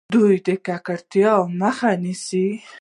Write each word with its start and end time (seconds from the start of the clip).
دوی 0.13 0.33
د 0.47 0.49
ککړتیا 0.65 1.33
مخه 1.59 1.91
نیسي. 2.03 2.47